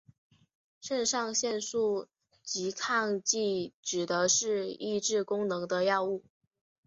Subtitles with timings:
[0.81, 2.07] 肾上腺素
[2.43, 6.23] 拮抗剂指的是抑制功能的药物。